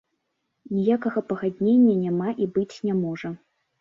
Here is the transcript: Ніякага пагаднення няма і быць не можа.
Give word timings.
Ніякага 0.77 1.21
пагаднення 1.29 1.93
няма 2.07 2.29
і 2.47 2.51
быць 2.57 2.81
не 2.91 2.97
можа. 3.07 3.29